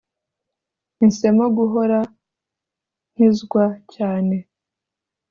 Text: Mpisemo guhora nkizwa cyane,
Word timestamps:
Mpisemo 0.97 1.45
guhora 1.57 1.99
nkizwa 3.11 3.65
cyane, 3.93 4.37